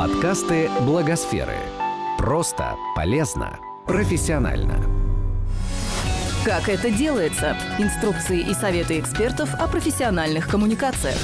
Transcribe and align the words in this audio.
Подкасты 0.00 0.70
Благосферы. 0.86 1.58
Просто, 2.16 2.74
полезно, 2.96 3.60
профессионально. 3.86 4.82
Как 6.42 6.70
это 6.70 6.90
делается? 6.90 7.54
Инструкции 7.78 8.40
и 8.40 8.54
советы 8.54 8.98
экспертов 8.98 9.52
о 9.60 9.68
профессиональных 9.68 10.48
коммуникациях. 10.48 11.18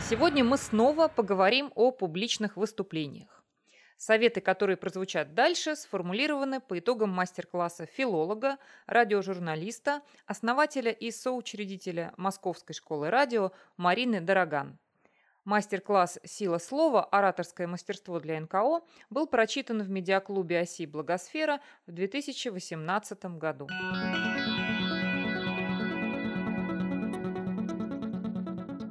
Сегодня 0.00 0.42
мы 0.42 0.58
снова 0.58 1.06
поговорим 1.06 1.70
о 1.76 1.92
публичных 1.92 2.56
выступлениях. 2.56 3.44
Советы, 3.96 4.40
которые 4.40 4.76
прозвучат 4.76 5.32
дальше, 5.32 5.76
сформулированы 5.76 6.58
по 6.58 6.76
итогам 6.76 7.10
мастер-класса 7.10 7.86
филолога, 7.86 8.56
радиожурналиста, 8.88 10.02
основателя 10.26 10.90
и 10.90 11.12
соучредителя 11.12 12.14
Московской 12.16 12.74
школы 12.74 13.10
радио 13.10 13.52
Марины 13.76 14.20
Дороган. 14.20 14.80
Мастер-класс 15.46 16.18
«Сила 16.24 16.58
слова. 16.58 17.04
Ораторское 17.04 17.68
мастерство 17.68 18.18
для 18.18 18.40
НКО» 18.40 18.80
был 19.10 19.28
прочитан 19.28 19.80
в 19.80 19.88
медиаклубе 19.88 20.58
«Оси 20.58 20.86
Благосфера» 20.86 21.60
в 21.86 21.92
2018 21.92 23.24
году. 23.38 23.68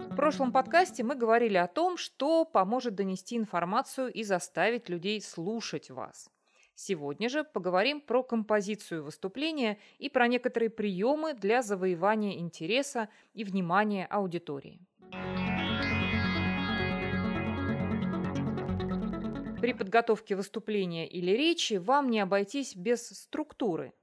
В 0.09 0.15
прошлом 0.15 0.53
подкасте 0.53 1.03
мы 1.03 1.15
говорили 1.15 1.57
о 1.57 1.67
том, 1.67 1.97
что 1.97 2.45
поможет 2.45 2.95
донести 2.95 3.35
информацию 3.35 4.09
и 4.13 4.23
заставить 4.23 4.87
людей 4.87 5.21
слушать 5.21 5.89
вас. 5.89 6.31
Сегодня 6.73 7.27
же 7.27 7.43
поговорим 7.43 7.99
про 7.99 8.23
композицию 8.23 9.03
выступления 9.03 9.77
и 9.97 10.07
про 10.07 10.29
некоторые 10.29 10.69
приемы 10.69 11.33
для 11.33 11.61
завоевания 11.61 12.39
интереса 12.39 13.09
и 13.33 13.43
внимания 13.43 14.05
аудитории. 14.05 14.79
При 19.65 19.73
подготовке 19.73 20.35
выступления 20.35 21.07
или 21.07 21.31
речи 21.31 21.73
вам 21.73 22.11
не 22.11 22.19
обойтись 22.19 22.75
без 22.75 23.09
структуры. 23.09 23.93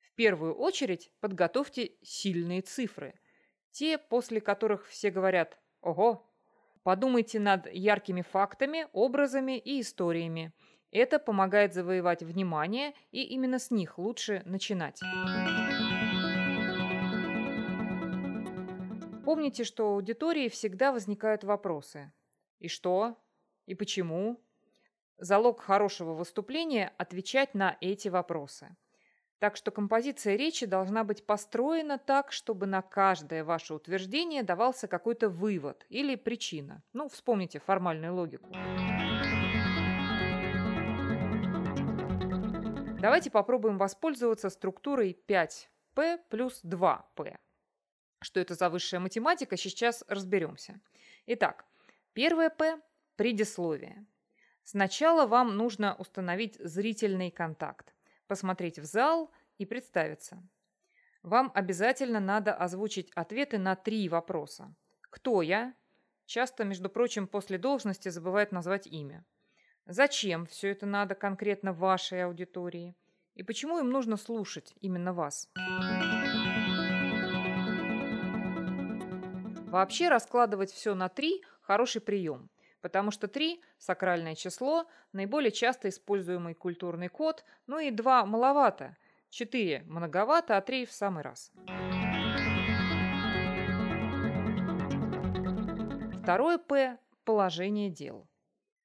В 0.00 0.12
первую 0.16 0.56
очередь 0.56 1.12
подготовьте 1.20 1.92
сильные 2.02 2.60
цифры, 2.60 3.14
те, 3.70 3.98
после 3.98 4.40
которых 4.40 4.84
все 4.88 5.12
говорят 5.12 5.60
«Ого!». 5.80 6.28
Подумайте 6.82 7.38
над 7.38 7.72
яркими 7.72 8.22
фактами, 8.22 8.88
образами 8.92 9.56
и 9.56 9.80
историями. 9.80 10.52
Это 10.90 11.20
помогает 11.20 11.72
завоевать 11.72 12.24
внимание, 12.24 12.92
и 13.12 13.22
именно 13.22 13.60
с 13.60 13.70
них 13.70 13.98
лучше 13.98 14.42
начинать. 14.44 14.98
Помните, 19.24 19.62
что 19.62 19.92
у 19.92 19.94
аудитории 19.94 20.48
всегда 20.48 20.90
возникают 20.90 21.44
вопросы. 21.44 22.12
И 22.58 22.66
что? 22.66 23.16
И 23.66 23.76
почему? 23.76 24.42
Залог 25.18 25.62
хорошего 25.62 26.12
выступления– 26.12 26.92
отвечать 26.98 27.54
на 27.54 27.78
эти 27.80 28.08
вопросы. 28.08 28.76
Так 29.38 29.56
что 29.56 29.70
композиция 29.70 30.36
речи 30.36 30.66
должна 30.66 31.04
быть 31.04 31.24
построена 31.24 31.96
так, 31.96 32.32
чтобы 32.32 32.66
на 32.66 32.82
каждое 32.82 33.42
ваше 33.42 33.72
утверждение 33.72 34.42
давался 34.42 34.88
какой-то 34.88 35.30
вывод 35.30 35.86
или 35.88 36.16
причина. 36.16 36.82
Ну, 36.92 37.08
вспомните 37.08 37.60
формальную 37.60 38.14
логику. 38.14 38.46
Давайте 43.00 43.30
попробуем 43.30 43.78
воспользоваться 43.78 44.50
структурой 44.50 45.18
5P 45.26 46.20
плюс 46.28 46.62
2P. 46.62 47.38
Что 48.20 48.40
это 48.40 48.54
за 48.54 48.68
высшая 48.68 48.98
математика, 48.98 49.56
сейчас 49.56 50.04
разберемся. 50.08 50.78
Итак, 51.26 51.64
первое 52.12 52.50
P– 52.50 52.78
предисловие. 53.16 54.06
Сначала 54.68 55.26
вам 55.26 55.56
нужно 55.56 55.94
установить 55.94 56.56
зрительный 56.58 57.30
контакт, 57.30 57.94
посмотреть 58.26 58.80
в 58.80 58.84
зал 58.84 59.30
и 59.58 59.64
представиться. 59.64 60.42
Вам 61.22 61.52
обязательно 61.54 62.18
надо 62.18 62.52
озвучить 62.52 63.12
ответы 63.14 63.58
на 63.58 63.76
три 63.76 64.08
вопроса. 64.08 64.74
Кто 65.02 65.40
я? 65.40 65.72
Часто, 66.24 66.64
между 66.64 66.88
прочим, 66.88 67.28
после 67.28 67.58
должности 67.58 68.08
забывают 68.08 68.50
назвать 68.50 68.88
имя. 68.88 69.24
Зачем 69.86 70.46
все 70.46 70.72
это 70.72 70.84
надо 70.84 71.14
конкретно 71.14 71.72
вашей 71.72 72.24
аудитории? 72.24 72.96
И 73.36 73.44
почему 73.44 73.78
им 73.78 73.90
нужно 73.90 74.16
слушать 74.16 74.74
именно 74.80 75.12
вас? 75.12 75.48
Вообще 79.68 80.08
раскладывать 80.08 80.72
все 80.72 80.96
на 80.96 81.08
три– 81.08 81.44
хороший 81.60 82.00
прием– 82.00 82.50
потому 82.86 83.10
что 83.10 83.26
3– 83.26 83.60
сакральное 83.78 84.36
число, 84.36 84.86
наиболее 85.10 85.50
часто 85.50 85.88
используемый 85.88 86.54
культурный 86.54 87.08
код, 87.08 87.44
ну 87.66 87.80
и 87.80 87.90
2 87.90 88.26
маловато, 88.26 88.96
4 89.30 89.82
многовато, 89.86 90.56
а 90.56 90.60
3 90.60 90.86
в 90.86 90.92
самый 90.92 91.24
раз. 91.24 91.50
Второе 96.22 96.58
«П»– 96.58 96.96
положение 97.24 97.90
дел. 97.90 98.28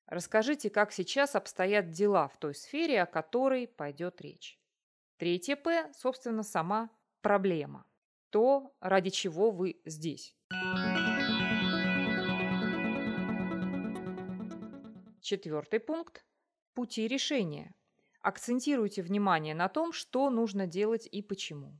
Расскажите, 0.07 0.71
как 0.71 0.91
сейчас 0.91 1.35
обстоят 1.35 1.91
дела 1.91 2.27
в 2.27 2.37
той 2.37 2.55
сфере, 2.55 3.03
о 3.03 3.05
которой 3.05 3.67
пойдет 3.67 4.19
речь. 4.19 4.59
Третье 5.17 5.55
«П»– 5.55 5.91
собственно, 5.93 6.41
сама 6.41 6.89
проблема. 7.21 7.85
То, 8.31 8.73
ради 8.79 9.11
чего 9.11 9.51
вы 9.51 9.79
здесь. 9.85 10.35
Четвертый 15.21 15.79
пункт– 15.79 16.25
пути 16.73 17.07
решения. 17.07 17.75
Акцентируйте 18.21 19.03
внимание 19.03 19.53
на 19.53 19.69
том, 19.69 19.93
что 19.93 20.31
нужно 20.31 20.65
делать 20.65 21.07
и 21.11 21.21
почему. 21.21 21.79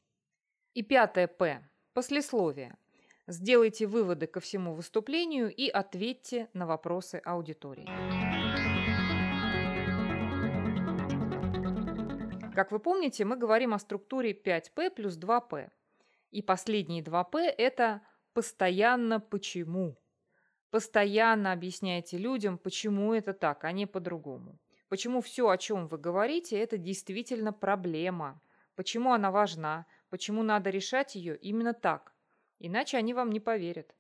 И 0.76 0.84
пятое 0.84 1.28
П– 1.28 1.68
послесловие. 1.94 2.78
Сделайте 3.26 3.88
выводы 3.88 4.28
ко 4.28 4.40
всему 4.42 4.76
выступлению 4.76 5.52
и 5.52 5.70
ответьте 5.70 6.50
на 6.54 6.68
вопросы 6.68 7.20
аудитории. 7.26 7.88
Как 12.54 12.72
вы 12.72 12.78
помните, 12.78 13.26
мы 13.26 13.38
говорим 13.38 13.74
о 13.74 13.80
структуре 13.80 14.34
5П 14.34 14.92
плюс 14.92 15.18
2П. 15.18 15.72
И 16.30 16.44
последние 16.44 17.02
2П– 17.02 17.40
это 17.58 18.04
«постоянно 18.34 19.20
почему». 19.20 19.98
Постоянно 20.72 21.52
объясняйте 21.52 22.18
людям, 22.18 22.58
почему 22.58 23.14
это 23.14 23.34
так, 23.34 23.66
а 23.66 23.74
не 23.74 23.86
по-другому. 23.86 24.58
Почему 24.88 25.22
все, 25.22 25.50
о 25.50 25.58
чем 25.58 25.88
вы 25.88 25.98
говорите, 25.98 26.58
это 26.58 26.78
действительно 26.78 27.52
проблема. 27.52 28.42
Почему 28.76 29.12
она 29.12 29.32
важна, 29.32 29.86
почему 30.10 30.44
надо 30.44 30.70
решать 30.70 31.16
ее 31.16 31.36
именно 31.38 31.74
так. 31.74 32.14
Иначе 32.60 32.98
они 32.98 33.14
вам 33.14 33.32
не 33.32 33.42
поверят. 33.42 33.94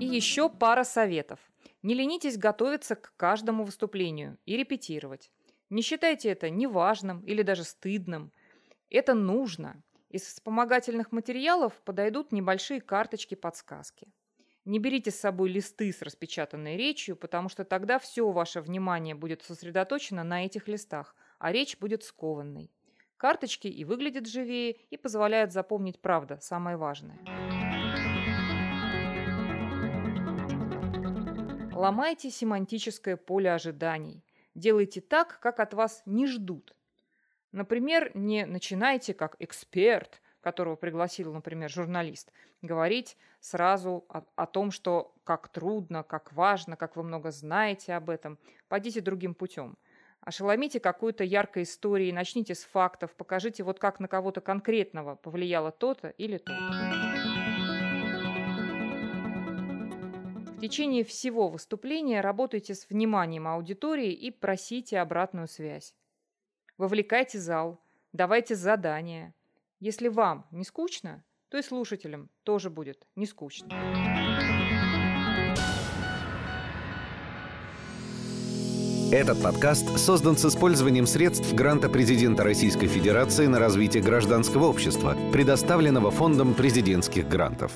И 0.00 0.06
еще 0.06 0.48
пара 0.48 0.84
советов. 0.84 1.38
Не 1.82 1.92
ленитесь 1.94 2.38
готовиться 2.38 2.96
к 2.96 3.12
каждому 3.16 3.64
выступлению 3.64 4.38
и 4.46 4.56
репетировать. 4.56 5.30
Не 5.68 5.82
считайте 5.82 6.30
это 6.30 6.48
неважным 6.48 7.20
или 7.20 7.42
даже 7.42 7.64
стыдным. 7.64 8.32
Это 8.88 9.12
нужно. 9.12 9.82
Из 10.10 10.22
вспомогательных 10.22 11.12
материалов 11.12 11.72
подойдут 11.84 12.32
небольшие 12.32 12.80
карточки-подсказки. 12.80 14.12
Не 14.64 14.80
берите 14.80 15.12
с 15.12 15.20
собой 15.20 15.50
листы 15.50 15.92
с 15.92 16.02
распечатанной 16.02 16.76
речью, 16.76 17.14
потому 17.14 17.48
что 17.48 17.64
тогда 17.64 18.00
все 18.00 18.28
ваше 18.32 18.60
внимание 18.60 19.14
будет 19.14 19.42
сосредоточено 19.42 20.24
на 20.24 20.44
этих 20.44 20.66
листах, 20.66 21.14
а 21.38 21.52
речь 21.52 21.78
будет 21.78 22.02
скованной. 22.02 22.72
Карточки 23.18 23.68
и 23.68 23.84
выглядят 23.84 24.26
живее, 24.26 24.72
и 24.72 24.96
позволяют 24.96 25.52
запомнить 25.52 26.00
правда, 26.00 26.40
самое 26.40 26.76
важное. 26.76 27.20
Ломайте 31.72 32.30
семантическое 32.30 33.16
поле 33.16 33.52
ожиданий. 33.52 34.24
Делайте 34.56 35.00
так, 35.00 35.38
как 35.38 35.60
от 35.60 35.72
вас 35.72 36.02
не 36.04 36.26
ждут. 36.26 36.74
Например, 37.52 38.10
не 38.14 38.46
начинайте 38.46 39.12
как 39.12 39.36
эксперт, 39.40 40.20
которого 40.40 40.76
пригласил, 40.76 41.32
например, 41.32 41.68
журналист, 41.68 42.32
говорить 42.62 43.16
сразу 43.40 44.04
о, 44.08 44.22
о 44.36 44.46
том, 44.46 44.70
что 44.70 45.14
как 45.24 45.48
трудно, 45.48 46.02
как 46.02 46.32
важно, 46.32 46.76
как 46.76 46.96
вы 46.96 47.02
много 47.02 47.30
знаете 47.30 47.94
об 47.94 48.08
этом. 48.08 48.38
Пойдите 48.68 49.00
другим 49.00 49.34
путем. 49.34 49.76
Ошеломите 50.20 50.80
какую-то 50.80 51.24
яркой 51.24 51.62
историей, 51.62 52.12
начните 52.12 52.54
с 52.54 52.64
фактов, 52.64 53.14
покажите 53.16 53.62
вот 53.62 53.78
как 53.78 54.00
на 54.00 54.08
кого-то 54.08 54.40
конкретного 54.40 55.16
повлияло 55.16 55.72
то-то 55.72 56.08
или 56.08 56.36
то-то. 56.38 57.10
В 60.56 60.60
течение 60.60 61.04
всего 61.04 61.48
выступления 61.48 62.20
работайте 62.20 62.74
с 62.74 62.88
вниманием 62.90 63.48
аудитории 63.48 64.12
и 64.12 64.30
просите 64.30 65.00
обратную 65.00 65.48
связь. 65.48 65.94
Вовлекайте 66.80 67.38
зал, 67.38 67.78
давайте 68.14 68.54
задания. 68.54 69.34
Если 69.80 70.08
вам 70.08 70.46
не 70.50 70.64
скучно, 70.64 71.22
то 71.50 71.58
и 71.58 71.62
слушателям 71.62 72.30
тоже 72.42 72.70
будет 72.70 73.06
не 73.16 73.26
скучно. 73.26 73.68
Этот 79.12 79.42
подкаст 79.42 79.98
создан 79.98 80.38
с 80.38 80.46
использованием 80.46 81.04
средств 81.04 81.52
гранта 81.52 81.90
президента 81.90 82.44
Российской 82.44 82.86
Федерации 82.86 83.44
на 83.44 83.58
развитие 83.58 84.02
гражданского 84.02 84.64
общества, 84.64 85.14
предоставленного 85.34 86.10
Фондом 86.10 86.54
президентских 86.54 87.28
грантов. 87.28 87.72